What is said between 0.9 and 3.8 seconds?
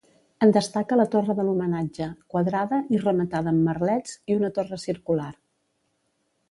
la torre de l'homenatge, quadrada i rematada amb